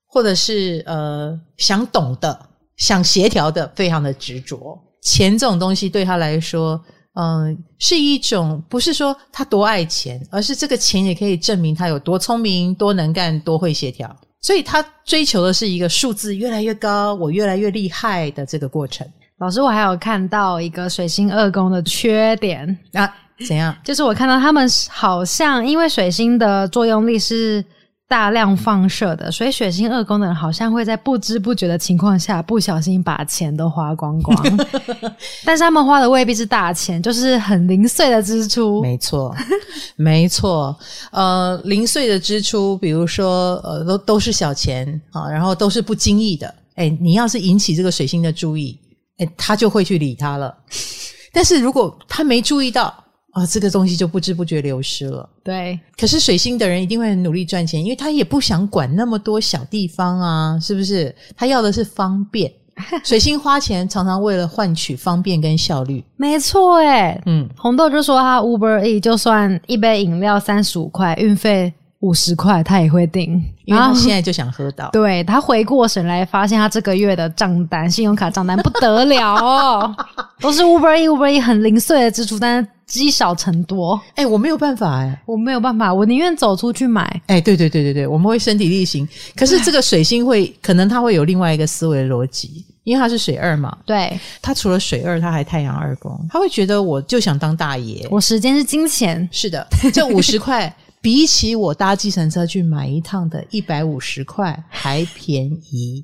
[0.07, 4.75] 或者是呃想懂的、想协调的，非常的执着。
[5.03, 6.83] 钱这种东西对他来说。
[7.13, 14.15] 嗯，是一种不是说他多爱钱，而是这个钱也可以证明他有多聪明、多能干、多会协调。
[14.39, 19.07] 所以他追求的是一个数字越来越高，我越来越厉害的这个过程。
[19.37, 23.13] 老师，我还有看到一个水星二宫的缺点啊，
[23.47, 23.75] 怎样？
[23.83, 27.63] 就是我看到他们好像因为水星的作用力是
[28.11, 34.37] 大量放射的，所以水星二宫的人好像会在不知不觉的情况下不小心把钱都花光光。
[35.45, 38.81] 但是他们花的未必是大钱，就是很零碎的支出。
[38.81, 39.33] 没错，
[39.95, 40.77] 没错。
[41.11, 46.53] 呃，零碎的支出，比如说呃，都都是小钱啊，然后都是不经意的。
[46.75, 48.77] 哎，你要是引起这个水星的注意，
[49.19, 50.53] 哎，他就会去理他了。
[51.31, 52.93] 但是如果他没注意到，
[53.31, 55.27] 啊、哦，这个东西就不知不觉流失了。
[55.41, 61.15] 对，可是水星的人一定会很努力赚钱，因为他也不想管那么多小地方啊，是不是？
[61.35, 62.51] 他要的是方便。
[63.03, 66.03] 水星花钱常常为了换取方便跟效率。
[66.17, 73.33] 没错，哎嗯，红豆就说他 Uber E 就算一杯饮料三十五块，运费五十块，他也会订，
[73.65, 74.89] 因为他现在就想喝到。
[74.93, 79.95] 对，他回过神来，发现他这个月的账单，信用卡账单不得了哦，
[80.41, 82.69] 都是 Uber E Uber E 很零碎的支出，但是。
[82.91, 87.03] 积少成多，哎、欸，我没有办法、欸，哎，我没有办法，我宁愿走出去买。
[87.27, 89.07] 哎、欸，对对对对对，我们会身体力行。
[89.33, 93.77] 可是这个水星会，可能它会有另外一个思维逻辑，因为它是水二嘛。
[93.85, 98.05] 对，它除了水二，它还太阳二宫，他会觉得我就想当大爷。
[98.11, 106.03] 我时间是金钱，是的，这五十块 比起我搭计程车去买一趟的一百五十块还便宜，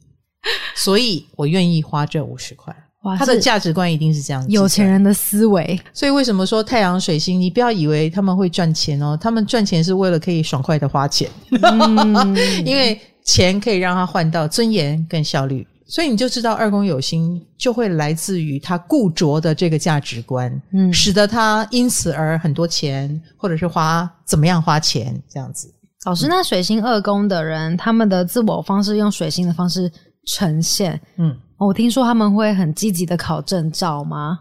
[0.76, 2.74] 所以我愿意花这五十块。
[3.04, 5.80] 哇，他的价值观一定是这样子，有钱人的思维。
[5.94, 7.40] 所以为什么说太阳水星？
[7.40, 11.30] 你不要以为他们会赚钱哦，他们赚钱是为了可以爽快的花钱，
[11.62, 15.66] 嗯、 因为钱可以让他换到尊严跟效率。
[15.90, 25.74] 所以你就知道二宫有心就会来自于他固着的这个价值观，嗯，使得他因此而很多钱，或者是花怎么样花钱这样子。
[26.06, 29.90] 老师，那水星二宫的人，他们的自我方式用水星的方式
[30.26, 31.34] 呈现，嗯。
[31.58, 34.40] 我听说他们会很积极的考证照吗？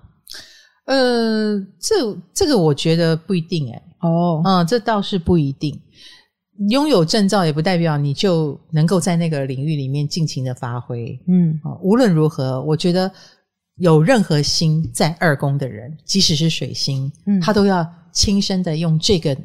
[0.87, 3.83] 呃，这这个我觉得不一定哎。
[4.02, 5.81] 哦，嗯，这倒是不一定。
[6.70, 11.18] 拥有证照也不代表你就能够在那个领域里面尽情的发挥。
[11.26, 13.11] 嗯，无论如何，我觉得
[13.76, 19.37] 有任何心在二宫的人，即使是水星，嗯，他都要亲身的用这个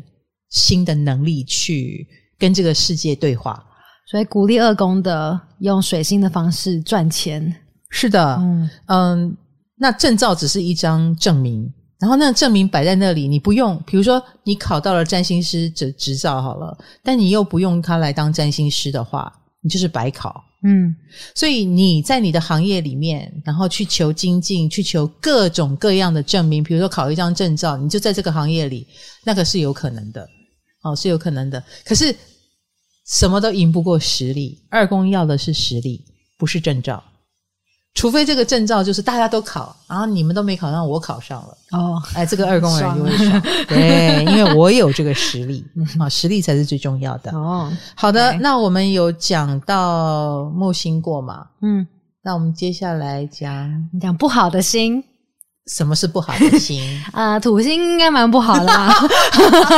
[0.49, 2.07] 新的能力去
[2.37, 3.61] 跟这个世界对话。
[4.09, 7.53] 所以鼓励二宫的用水星的方式赚钱。
[7.91, 9.37] 是的，嗯嗯，
[9.75, 20.43] 那证照只是一张证明，然后那证明摆在那里，你不用，比如说你考到了占星师执执照好了，但你又不用它来当占星师的话，你就是白考。
[20.63, 20.95] 嗯，
[21.35, 28.87] 所以你在你的行业里面，然后去求精进，去求各种各样的证明，比如说考一张证照，你就在这个行业里，
[29.23, 30.27] 那个是有可能的，
[30.83, 31.63] 哦，是有可能的。
[31.85, 32.15] 可是。
[33.07, 36.05] 什么都赢不过实力，二宫要的是实力，
[36.37, 37.03] 不是证照。
[37.93, 41.57] 除非这个证照就是大家都考，然后你们都没考上，我考上了。
[41.71, 45.65] 哦，哎，这个二宫人就会爽，对，因为我有这个实力
[45.99, 47.31] 啊，实力才是最重要的。
[47.31, 51.45] 哦，好的，那我们有讲到木星过嘛？
[51.61, 51.85] 嗯，
[52.23, 55.03] 那我们接下来讲讲不好的星。
[55.67, 56.81] 什么是不好的星？
[57.13, 58.91] 呃，土星应该蛮不好的啦。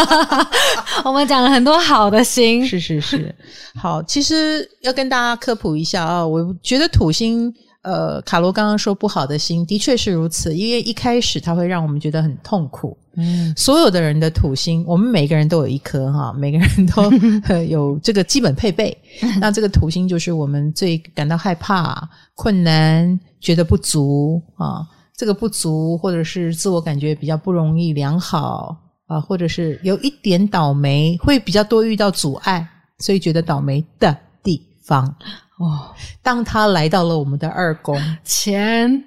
[1.04, 3.36] 我们讲了很多好的星，是是是。
[3.76, 12.97] 好，其实要跟大家科普一下啊、哦，我觉得土星，呃，卡罗刚刚说不好的心，的确是如此，因为一开始它会让我们觉得很痛苦。
[13.15, 17.11] 嗯，所有的人的土星，我们每个人都有一颗哈，每个人都
[17.69, 18.97] 有这个基本配备。
[19.39, 24.87] 那这个土星就是我们最感到害怕、困难、觉得不足啊。
[25.15, 32.67] 这个不足，或者是自我感觉比较不容易良好啊，或者是有一点倒霉，会比较多遇到阻碍，
[32.97, 35.15] 所以觉得倒霉的地方
[35.57, 35.93] 哦。
[36.21, 39.03] 当他来到了我们的二宫，钱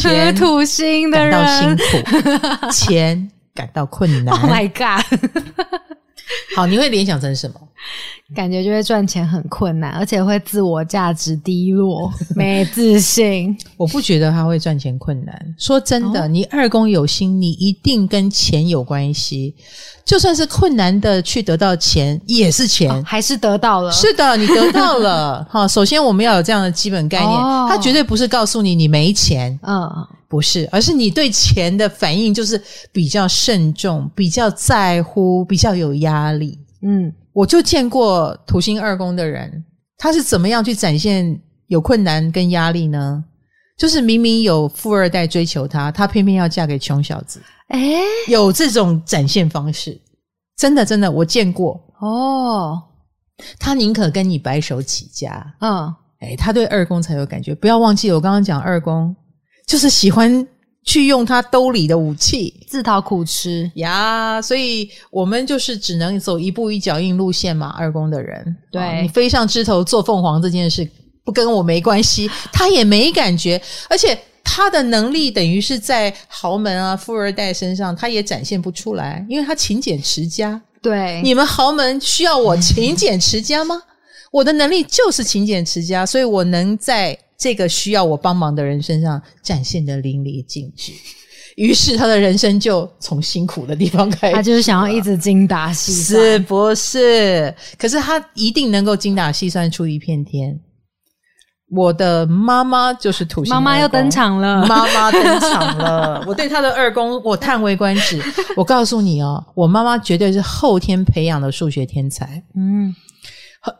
[0.00, 1.76] 钱 土星的人感到辛
[2.62, 4.34] 苦，钱感到困难。
[4.34, 5.04] Oh my god！
[6.56, 7.60] 好，你会联想成什么？
[8.36, 13.56] 感觉就会赚钱很困难，而且会自我价值低落， 没自信。
[13.76, 15.54] 我不觉得他会赚钱困难。
[15.58, 19.54] 说真的，哦、你二宫有心，你一定跟钱有关系。
[20.04, 23.90] 就算是困难的去得到钱，也是钱，哦、还是得到了。
[23.90, 25.44] 是的，你得到了。
[25.50, 29.88] 好，首先我们要有这样的基本概念，哦、他绝对不是告诉你你没钱，嗯，
[30.30, 32.62] 不是，而是你对钱的反应就是
[32.92, 36.58] 比较慎重、比较在乎、比较有压力。
[36.80, 37.12] 嗯。
[37.32, 39.64] 我就见过土星二宫的人，
[39.96, 43.24] 他是怎么样去展现有困难跟压力呢？
[43.78, 47.40] 就是明明有富二代追求他，他偏偏要嫁给穷小子。
[47.68, 49.98] 诶，有这种展现方式，
[50.56, 52.82] 真的真的，我见过哦。
[53.58, 55.86] 他宁可跟你白手起家，嗯，
[56.22, 57.54] 诶，他对二宫才有感觉。
[57.54, 59.14] 不要忘记我刚刚讲二宫，
[59.70, 60.44] 就是喜欢
[60.82, 64.42] 去用他兜里的武器，自讨苦吃呀。
[64.42, 67.68] 所以我们就是只能走一步一脚印路线嘛。
[67.78, 70.88] 二宫的人，对、哦、你飞上枝头做凤凰这件事
[71.24, 80.60] 不跟我没关系， 他也没感觉，而且他的能力等于是在豪门啊、富二代身上，他也展现不出来，因为他勤俭持家。
[80.82, 83.80] 对，你们豪门需要我勤俭持家吗？
[84.32, 90.92] 我的能力就是勤俭持家，所以我能在这个需要我帮忙的人身上展现的淋漓尽致。
[91.56, 97.54] 于是他的人生就从辛苦的地方开始，他就是想要一直精打细算，是不是？
[97.78, 100.60] 可是他一定能够精打细算出一片天。
[101.72, 106.22] 我的妈妈就是土星妈妈要登场了，妈妈登场了。
[106.26, 108.20] 我对他的二宫我叹为观止。
[108.56, 112.42] 我告诉你哦，我妈妈绝对是后天培养的数学天才。
[112.56, 112.92] 嗯，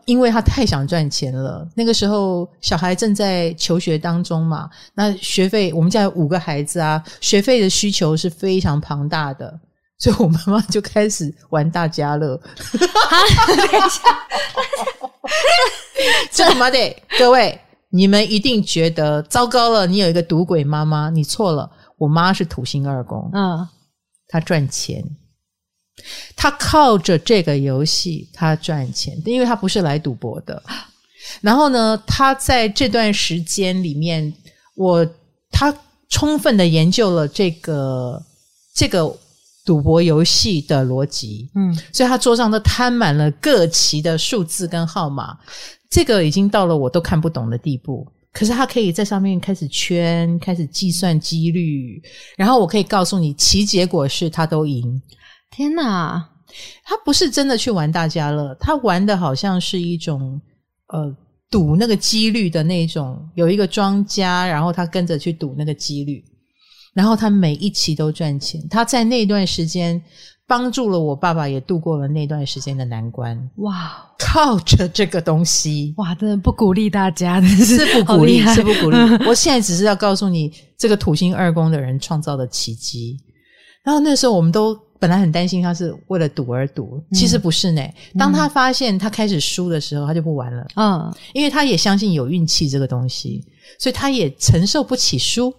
[0.05, 1.67] 因为他太想赚钱了。
[1.75, 9.59] 那个时候小孩正在求学当中嘛，那学费我们家有五个孩子啊，学费的需求是非常庞大的，
[9.97, 12.39] 所以我妈妈就开始玩大家乐。
[16.31, 16.77] 这他妈的
[17.17, 17.59] 各位。
[17.93, 21.69] 你们一定觉得糟糕了，你有一个赌鬼妈妈，你错了。
[21.97, 23.67] 我妈是土星二宫，嗯，
[24.29, 25.03] 她赚钱，
[26.35, 30.61] 她靠着这个游戏，他赚钱，因为他不是来赌博的。
[31.39, 34.33] 然后呢，他在这段时间里面，
[34.75, 35.07] 我
[35.51, 35.73] 他
[36.09, 38.21] 充分的研究了这个
[38.73, 39.15] 这个
[39.63, 45.37] 赌博游戏的逻辑，嗯，所以他桌上都摊满了各期的数字跟号码。
[45.89, 52.01] 这个已经到了我都看不懂的地步，可是他可以在上面开始圈，开始计算几率，
[52.35, 55.01] 然后我可以告诉你，其结果是他都赢。
[55.51, 56.29] 天哪，
[56.83, 60.41] 他不是真的去玩大家乐，他玩的好像是一种
[60.87, 61.15] 呃
[61.49, 66.23] 赌那个几率的那种，有一个庄家，然后他跟着去赌那个几率，
[66.93, 68.65] 然后他每一期都赚钱。
[68.69, 70.01] 他在那段时间。
[70.47, 73.39] 帮助了我爸爸，也度过了那段时间的难关。
[73.57, 78.97] 哇，靠着这个东西，哇，真的不鼓励大家的，是不鼓励，是不鼓励。
[79.25, 83.17] 我现在只是要告诉你，这个土星二宫的人创造的奇迹。
[83.81, 87.81] 然后那时候我们都本来很担心他是为了赌而赌，其实不是呢。
[87.81, 90.67] 嗯、当他发现他开始输的时候，他就不玩了。
[90.75, 93.43] 嗯，因为他也相信有运气这个东西，
[93.79, 95.51] 所以他也承受不起输。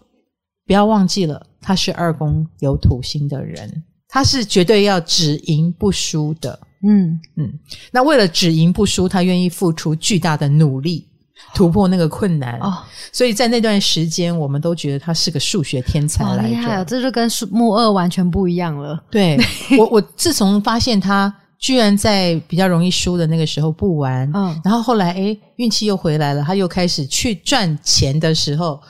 [0.64, 3.82] 不要忘记了，他是二宫有土星的人。
[4.06, 7.52] 他是绝对要只赢不输的，嗯嗯。
[7.90, 11.08] 那为了只赢不输，他愿意付出巨大的努力，
[11.54, 12.58] 突破那个困难。
[12.60, 12.78] 哦，
[13.12, 16.48] 所以在那段时间，我们都觉得他是个数学天才来着。
[16.48, 19.02] 厉害哦，这就跟木二完全不一样了。
[19.10, 19.38] 对，
[19.78, 28.80] 我，我自从发现他居然在比较容易输的那个时候不玩，嗯，然后后来哎运气又回来了，他又开始去赚钱的时候。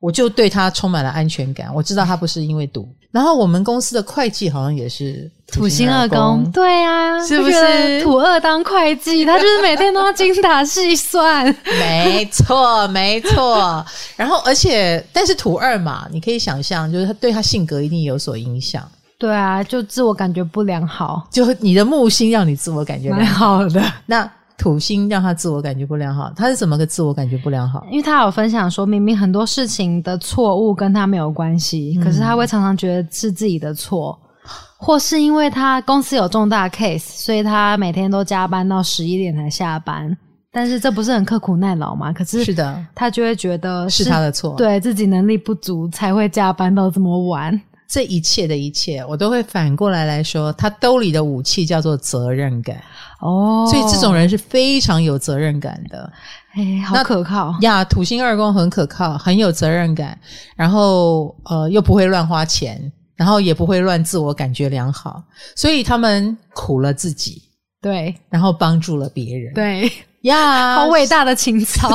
[0.00, 2.88] 我就对他充满了安全感，我知道他不是因为赌。
[3.10, 9.24] 然后我们公司的会计好像也是土星二宫，对啊，是不是土二当会计？
[9.26, 11.46] 他就是每天都要精打细算。
[11.64, 13.82] 没错，没错。
[14.16, 18.86] 然后，而且，但是土二嘛，你可以想象，就是他对他性格一定有所影响。
[19.18, 23.82] 对啊，就自我感觉不良好，就你的木星让你自我感觉良好，好的。
[24.04, 24.30] 那。
[24.58, 27.86] 土星让他自我感觉不良好，他是怎么个自我感觉不良好？
[27.90, 34.18] 因为他有分享说，明明很多事情的错误跟他没有关系，嗯、可是他会常常觉得是自己的错，
[34.78, 40.16] 或是因为他公司有重大 case，所以他每天都加班到十一点才下班。
[40.50, 42.10] 但是这不是很刻苦耐劳吗？
[42.14, 47.60] 可是是的，他就会觉得是，是他的错，对自己能力不足才会加班到这么晚。
[47.88, 52.82] 这一切的一切，我都会反过来来说，他兜里的武器叫做责任感。
[53.20, 56.12] 哦，所以这种人是非常有责任感的。
[56.52, 57.84] 哎，好可靠呀！
[57.84, 60.18] 土星二宫很可靠，很有责任感，
[60.54, 65.22] 然后呃又不会乱花钱，然后也不会乱自我感觉良好，
[65.54, 67.42] 所以他们苦了自己，
[67.80, 69.90] 对，然后帮助了别人，对。
[70.22, 71.88] 呀，好伟大的情操！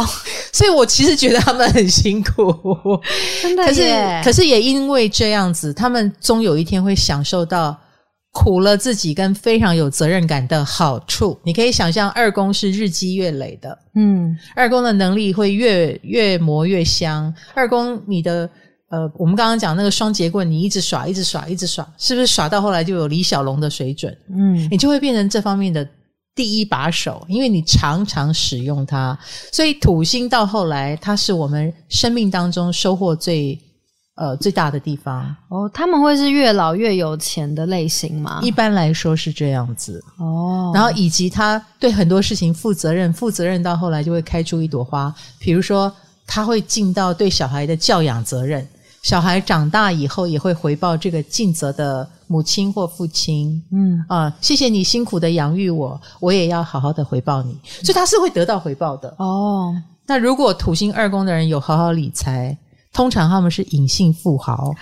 [0.53, 2.53] 所以我其实觉得他们很辛苦，
[3.41, 3.65] 真的。
[3.65, 3.81] 可是，
[4.23, 7.77] 可是也因为这样子，他们终有一天会享受到
[8.31, 11.37] 苦了自己跟非常有责任感的好处。
[11.43, 17.33] 你可以想象，二宫是日积月累的，嗯，二宫的能力会越越磨越香。
[17.53, 18.49] 二宫，你的
[18.91, 24.15] 呃，我们刚刚讲那个双节棍，你一直耍，一直耍，一直耍，是不是耍到后来就有李小龙的水准？
[24.33, 25.85] 嗯，你就会变成这方面的。
[26.33, 29.17] 第一把手，因为你常常使用它，
[29.51, 33.59] 所以土星到后来，它是我们生命当中收获最
[34.15, 35.35] 呃最大的地方。
[35.49, 38.39] 哦，他们会是越老越有钱的类型吗？
[38.41, 40.01] 一般来说是这样子。
[40.19, 45.13] 哦，然后以及他对很多事情负责任，负责任到后来就会开出一朵花。
[45.37, 45.93] 比如说，
[46.25, 48.65] 他会尽到对小孩的教养责任。
[49.01, 53.61] 小孩长大以后也会回报这个尽责的母亲或父亲。
[53.71, 57.57] 嗯啊、呃，谢谢你辛苦的养育我，我也要好好的回报你。
[57.83, 59.13] 所以他是会得到回报的。
[59.17, 59.73] 哦，
[60.05, 62.55] 那如果土星二宫的人有好好理财，
[62.93, 64.73] 通常他们是隐性富豪。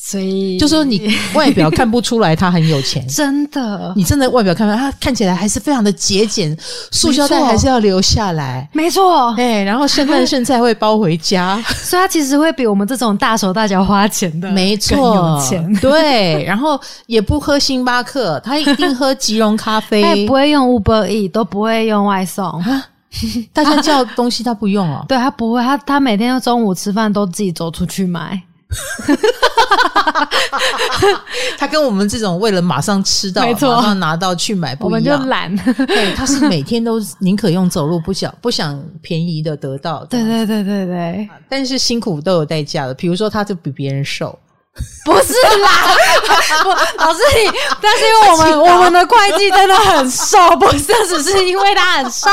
[0.00, 6.56] 所以，就说你 外表看不出来他很有钱， 真的，你真的外表看不出来，他看起来还是非常的节俭，
[6.92, 22.64] 塑胶袋还是要留下来，没错，哎，然后剩饭剩菜会包回家， 所以他其实会比我们这种大手大脚花钱的，没错，有钱，对，然后也不喝星巴克，他一定喝即溶咖啡，他也不会用 Uber Eats，都不会用外送，
[23.52, 28.40] 大家叫东西他不用哦，对他不会，他他每天中午吃饭都自己走出去买。
[31.56, 35.56] 他跟我们这种为了马上吃到、没错，马上拿到去买不一样，我们就懒。
[35.86, 40.04] 对，他是每天都宁可用走路，不想不想便宜的得到。
[40.04, 42.94] 对对对对对，但是辛苦都有代价的。
[42.94, 44.38] 比如说，他就比别人瘦。
[45.08, 45.96] 不是啦，
[46.62, 46.68] 不，
[47.02, 47.50] 老师你，
[47.80, 52.28] 但是因为我们我们的会计真的很瘦，不是只是因为他很瘦。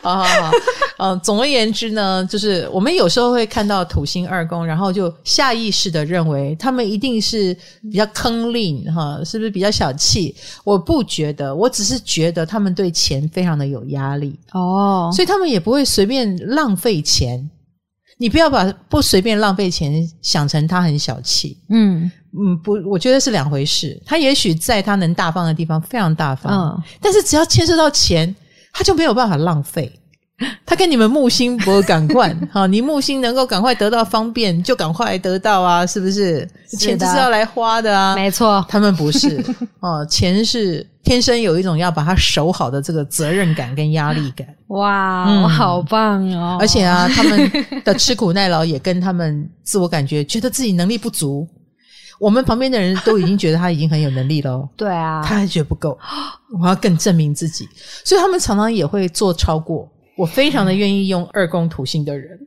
[0.00, 0.50] 好 好好，
[0.96, 10.34] 嗯，总而言之呢，就是我们有时候会看到土星二宫，然后就下意识的认为他们一定是比较坑吝哈，是不是比较小气？
[10.64, 17.50] 我不觉得，我只是觉得他们对钱非常的有压力哦，所以他们也不会随便浪费钱。
[18.18, 24.00] 你不要把不随便浪费钱想成他很小气，嗯嗯，不，我觉得是两回事。
[24.06, 28.34] 他也许在他能大方的地方非常大方，嗯，但是只要牵涉到钱，
[28.72, 29.92] 他就没有办法浪费。
[30.66, 36.48] 他跟你们木星不赶快， 好，你木星能够赶快得到方便，就赶快得到啊，是不是？
[36.68, 38.64] 是钱就是要来花的啊，没错。
[38.68, 39.44] 他们不是
[39.80, 44.46] 哦，钱是天生有一种要把它守好的这个责任感跟压力感。
[44.68, 46.56] 哇，嗯、好棒哦！
[46.58, 47.50] 而且啊，他们
[47.84, 51.46] 的吃苦耐劳也跟他们自我感觉觉得自己能力不足。
[52.18, 55.98] 我们旁边的人都已经觉得他已经很有能力了，对啊，他还觉得不够，
[56.62, 57.68] 我要更证明自己，
[58.04, 59.90] 所以他们常常也会做超过。
[60.14, 62.38] 我非常的愿意用二宫土星的人，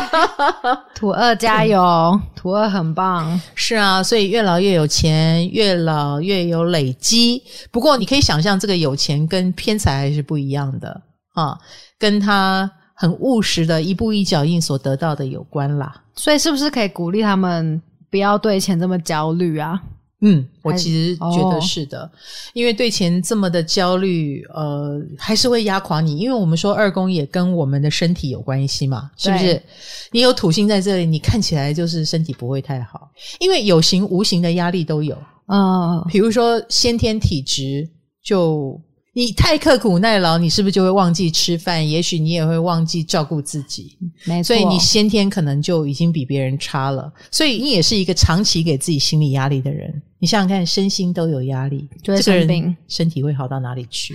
[0.94, 3.40] 土二加油，土二很棒。
[3.54, 7.42] 是啊，所以越老越有钱，越老越有累积。
[7.70, 11.00] 不过你可以想象，这个有钱跟偏财还是不一样的
[11.32, 11.58] 啊，
[11.98, 16.02] 跟他很务实的一步一脚印所得到的有关啦。
[16.14, 17.80] 所以是不是可以鼓励他们
[18.10, 19.82] 不要对钱这么焦虑啊？
[20.26, 22.10] 嗯，我其实觉得是的，哦、
[22.54, 26.16] 因为对钱这么的焦虑，呃，还是会压垮你。
[26.16, 29.62] 因为我们说二宫也跟我们的身体有关系嘛，是不是？
[30.10, 35.14] 你有土星在这里，你看起来就是身体不会太好，因为有形无形的压力都有。
[35.48, 37.86] 嗯，比如说先天体质
[38.24, 38.80] 就。
[39.16, 41.88] 你太刻苦耐劳，你是不是就会忘记吃饭？
[41.88, 43.96] 也许你也会忘记照顾自己。
[44.24, 47.12] 没错，所以你先天可能就已经比别人差了。
[47.30, 50.02] 所以你也是一个长期给自己心理压力的人。
[50.24, 54.14] 你想想看，身心都有压力，就会生病，这个人身体会好到哪里去？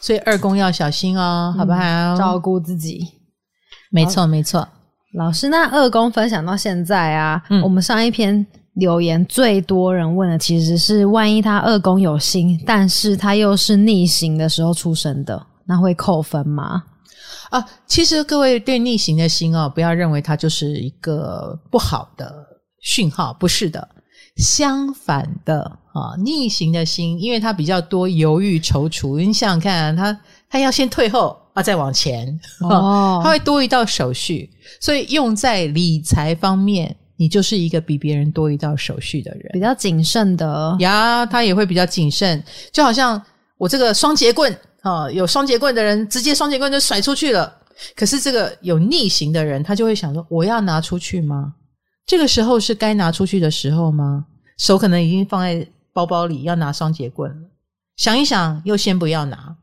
[0.00, 1.78] 所以二宫要小心哦，好不好？
[1.82, 3.06] 嗯，照顾自己。
[3.90, 4.66] 没错，没错。
[5.12, 8.46] 老师，那二宫分享到现在啊，嗯，我们上一篇。
[8.74, 16.84] 留言最多人问的其实是：万一他二宫有心，但是他又是逆行的时候出生的，那会扣分吗？
[17.50, 22.32] 啊，其实各位对逆行的心哦，不要认为它就是一个不好的
[22.80, 23.86] 讯号，不是的，
[24.40, 25.60] 相反的
[25.92, 32.26] 啊，逆行的心，因为他比较多犹豫踌躇，你想想看啊，他他要先退后啊，再往前
[32.62, 36.96] 哦，他会多一道手续，所以用在理财方面。
[37.16, 42.42] 你就是一个比别人多一道手续的人，比较谨慎的呀，他也会比较谨慎。
[42.72, 43.22] 就好像
[43.58, 47.54] 我这个双节棍啊，有双节棍的人直接双节棍就甩出去了。
[47.94, 51.52] 可是这个有逆行的人，他就会想说：我要拿出去吗？
[52.06, 54.24] 这个时候是该拿出去的时候吗？
[54.60, 57.48] 手可能已经放在包包里，要拿双节棍了。
[57.96, 59.56] 想一想，又先不要拿。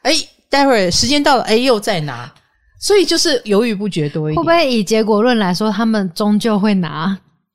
[0.00, 0.12] 哎，
[0.48, 2.32] 待会儿时间到了，哎，又再拿。
[2.80, 7.14] 所以就是犹豫不决多一点，会不会以结果论来说，他们终究会拿，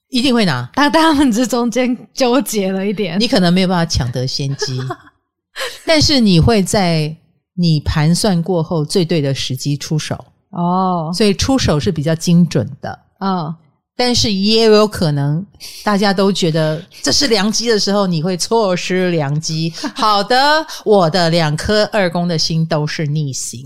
[0.09, 0.69] 一定会拿。
[0.75, 4.79] 但他们这中间纠结了一点，你可能没有办法抢得先机，
[5.87, 7.15] 但是你会在
[7.55, 11.11] 你盘算过后最对的时机出手哦。
[11.11, 13.55] 所以出手是比较精准的，嗯。
[13.97, 15.45] 但是也有可能，
[15.83, 19.73] 大家都觉得这是良机的时候，你会错失良机。
[19.95, 23.65] 好的，我的两颗二宫的心都是逆行，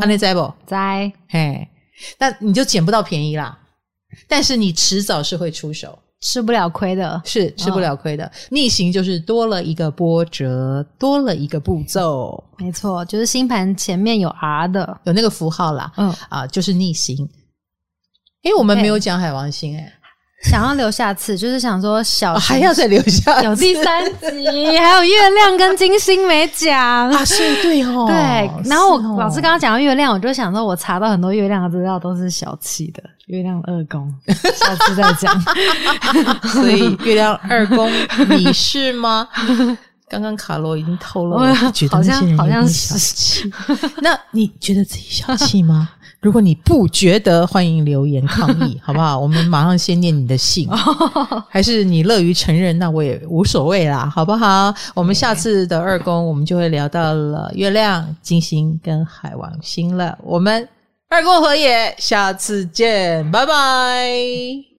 [0.00, 0.52] 安内在不？
[0.66, 1.68] 在，嘿，
[2.18, 3.56] 那你就捡不到便宜啦。
[4.26, 8.24] 但是你迟早是会出手，吃不了亏的，是吃不了亏的。
[8.24, 12.42] 哦、逆行就是多了一个波折，多了一个步骤。
[12.58, 15.92] 没错，就是星盘前面有 R 的，有那个符号啦。
[15.96, 17.28] 嗯啊，就是逆行。
[18.42, 19.92] 因为我们没有讲海王星哎、欸。
[20.42, 28.16] 想要留下次，就是想说小、哦、还要再留下有第三集，还有月亮跟金星没讲啊，是对哦，对。
[28.64, 35.38] 然后我、哦、老师刚刚讲到月亮，我就想说，我查到很多月亮的资料都是小气的，月亮二宫，下次再讲。
[36.48, 37.92] 所以月亮二宫，
[38.30, 39.28] 你是吗？
[40.08, 43.52] 刚刚卡罗已经透露了，觉得那些人有点小气。
[44.00, 45.90] 那你觉得自己小气吗？
[46.20, 49.18] 如果你不觉得，欢迎留言抗议， 好不好？
[49.18, 50.68] 我们马上先念你的信，
[51.48, 54.74] 还是你乐于承认，那我也无所谓啦，好不好？
[54.94, 60.18] 我们下次的二宫，我们就会聊到了月亮、金星跟海王星了。
[60.22, 60.68] 我们
[61.08, 64.69] 二宫和也，下次见，拜拜。